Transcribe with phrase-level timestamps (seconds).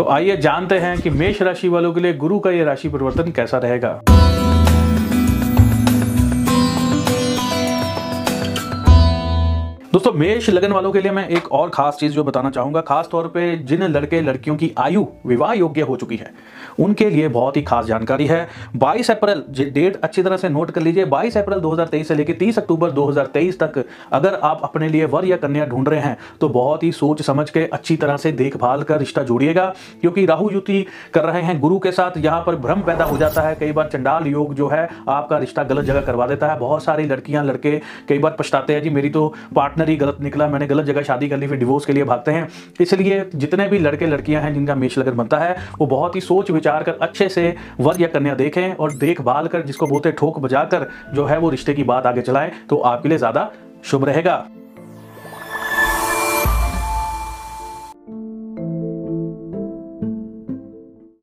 [0.00, 3.30] तो आइए जानते हैं कि मेष राशि वालों के लिए गुरु का यह राशि परिवर्तन
[3.30, 3.90] कैसा रहेगा।
[9.90, 13.08] दोस्तों, मेष लगन वालों के लिए मैं एक और खास चीज़ जो बताना चाहूँगा। खास
[13.12, 16.30] तौर पे जिन लड़के लड़कियों की आयु विवाह योग्य हो चुकी है,
[16.78, 18.46] उनके लिए बहुत ही खास जानकारी है।
[18.76, 22.58] 22 अप्रैल डेट अच्छी तरह से नोट कर लीजिए। 22 अप्रैल 2023 से लेकर 30
[22.58, 26.82] अक्टूबर 2023 तक अगर आप अपने लिए वर या कन्या ढूंढ रहे हैं तो बहुत
[26.82, 29.66] ही सोच समझ के अच्छी तरह से देखभाल कर रिश्ता जोड़िएगा।
[30.00, 30.84] क्योंकि राहु युति
[31.14, 33.88] कर रहे हैं गुरु के साथ, यहाँ पर भ्रम पैदा हो जाता है। कई बार
[33.88, 37.78] चंडाल योग जो है, आपका रिश्ता गलत जगह करवा देता है। बहुत सारी लड़कियाँ लड़के
[38.08, 41.02] कई बार पछताते हैं, जी, मेरी तो पार्टनर पार्टनर ही गलत निकला, मैंने गलत जगह
[41.02, 42.48] शादी कर ली, फिर डिवोर्स के लिए भागते हैं।
[42.80, 46.50] इसलिए जितने भी लड़के, लड़कियाँ हैं, जिनका मेष लगन बनता है, वो बहुत ही सोच
[46.50, 50.64] विचार कर अच्छे से वर या कन्या देखें और देखभाल कर, जिसको बोलते ठोक बजा
[50.66, 53.50] कर, जो है वो रिश्ते की बात आगे चलाएँ तो आपके लिए ज़्यादा
[53.84, 54.44] शुभ रहेगा।